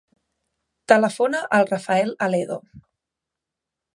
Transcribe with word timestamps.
Telefona 0.91 1.41
al 1.59 1.69
Rafael 1.73 2.11
Aledo. 2.29 2.59